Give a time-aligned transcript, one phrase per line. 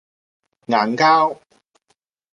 [0.65, 1.37] 硬膠